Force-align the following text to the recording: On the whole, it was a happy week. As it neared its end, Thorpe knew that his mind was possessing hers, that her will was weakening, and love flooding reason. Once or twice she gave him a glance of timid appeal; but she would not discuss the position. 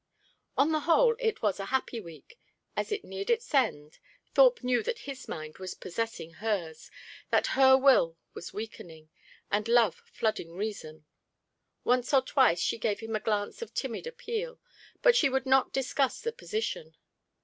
On 0.57 0.71
the 0.71 0.79
whole, 0.79 1.15
it 1.19 1.43
was 1.43 1.59
a 1.59 1.65
happy 1.67 1.99
week. 1.99 2.39
As 2.75 2.91
it 2.91 3.05
neared 3.05 3.29
its 3.29 3.53
end, 3.53 3.99
Thorpe 4.33 4.63
knew 4.63 4.81
that 4.81 5.01
his 5.05 5.27
mind 5.27 5.59
was 5.59 5.75
possessing 5.75 6.31
hers, 6.31 6.89
that 7.29 7.45
her 7.53 7.77
will 7.77 8.17
was 8.33 8.51
weakening, 8.51 9.11
and 9.51 9.67
love 9.67 10.01
flooding 10.11 10.55
reason. 10.55 11.05
Once 11.83 12.15
or 12.15 12.23
twice 12.23 12.59
she 12.59 12.79
gave 12.79 13.01
him 13.01 13.15
a 13.15 13.19
glance 13.19 13.61
of 13.61 13.75
timid 13.75 14.07
appeal; 14.07 14.59
but 15.03 15.15
she 15.15 15.29
would 15.29 15.45
not 15.45 15.71
discuss 15.71 16.19
the 16.19 16.31
position. 16.33 16.95